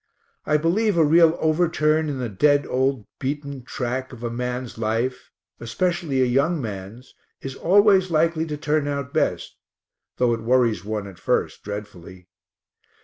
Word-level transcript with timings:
I 0.47 0.57
believe 0.57 0.97
a 0.97 1.05
real 1.05 1.37
overturn 1.39 2.09
in 2.09 2.17
the 2.17 2.27
dead 2.27 2.65
old 2.65 3.05
beaten 3.19 3.61
track 3.61 4.11
of 4.11 4.23
a 4.23 4.31
man's 4.31 4.79
life, 4.79 5.29
especially 5.59 6.23
a 6.23 6.25
young 6.25 6.59
man's, 6.59 7.13
is 7.41 7.53
always 7.55 8.09
likely 8.09 8.47
to 8.47 8.57
turn 8.57 8.87
out 8.87 9.13
best, 9.13 9.57
though 10.17 10.33
it 10.33 10.41
worries 10.41 10.83
one 10.83 11.05
at 11.05 11.19
first 11.19 11.61
dreadfully. 11.61 12.25